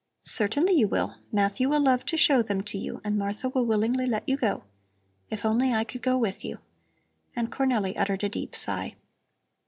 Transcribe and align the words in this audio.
"Certainly 0.25 0.73
you 0.73 0.87
will; 0.87 1.17
Matthew 1.31 1.69
will 1.69 1.79
love 1.81 2.05
to 2.05 2.17
show 2.17 2.41
them 2.41 2.61
to 2.63 2.77
you, 2.79 3.01
and 3.03 3.19
Martha 3.19 3.49
will 3.49 3.67
willingly 3.67 4.07
let 4.07 4.27
you 4.27 4.35
go. 4.35 4.63
If 5.29 5.45
I 5.45 5.49
only 5.49 5.85
could 5.85 6.01
go 6.01 6.17
with 6.17 6.43
you!" 6.43 6.57
And 7.35 7.51
Cornelli 7.51 7.95
uttered 7.95 8.23
a 8.23 8.29
deep 8.29 8.55
sigh. 8.55 8.95